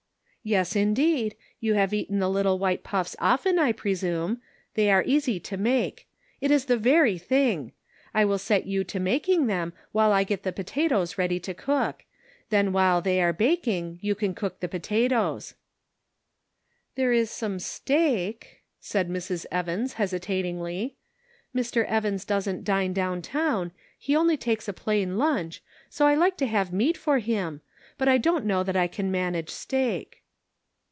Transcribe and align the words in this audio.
"Yes, 0.51 0.75
indeed; 0.75 1.35
you 1.59 1.75
have 1.75 1.93
eaten 1.93 2.17
the 2.17 2.27
little 2.27 2.57
white 2.57 2.83
puffs 2.83 3.15
often, 3.19 3.59
I 3.59 3.71
presume; 3.71 4.41
they 4.73 4.89
are 4.89 5.03
easy 5.05 5.39
to 5.41 5.55
make. 5.55 6.07
It 6.39 6.49
is 6.49 6.65
the 6.65 6.77
very 6.79 7.19
thing. 7.19 7.73
I'll 8.11 8.39
set 8.39 8.65
you 8.65 8.83
to 8.85 8.99
making 8.99 9.45
them 9.45 9.71
while 9.91 10.11
I 10.11 10.23
get 10.23 10.41
the 10.41 10.51
potatoes 10.51 11.15
ready 11.15 11.39
to 11.41 11.53
cook; 11.53 12.05
then 12.49 12.73
while 12.73 13.03
they 13.03 13.21
are 13.21 13.31
baking 13.33 13.99
you 14.01 14.15
can 14.15 14.33
cook 14.33 14.61
the 14.61 14.67
potatoes." 14.67 15.53
Serving 16.97 17.17
Christ 17.19 17.43
in 17.43 17.51
the 17.51 17.55
Kitchen. 17.59 17.71
817 17.91 17.99
"There 18.01 18.01
is 18.01 18.33
some 18.33 18.39
steak," 18.39 18.63
said 18.79 19.09
Mrs. 19.11 19.45
Evans, 19.55 19.93
hesitatingly;" 19.93 20.95
Mr. 21.55 21.85
Evans 21.85 22.25
doesn't 22.25 22.63
dine 22.65 22.93
down 22.93 23.21
town, 23.21 23.73
he 23.99 24.15
only 24.15 24.37
takes 24.37 24.67
a 24.67 24.73
plain 24.73 25.19
lunch, 25.19 25.61
so 25.91 26.07
I 26.07 26.15
like 26.15 26.35
to 26.37 26.47
have 26.47 26.73
meat 26.73 26.97
for 26.97 27.19
him, 27.19 27.61
but 27.99 28.07
I 28.07 28.17
don't 28.17 28.45
know 28.45 28.63
that 28.63 28.75
I 28.75 28.87
can 28.87 29.11
manage 29.11 29.51
steak." 29.51 30.17